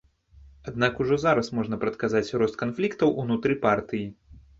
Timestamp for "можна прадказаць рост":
1.57-2.57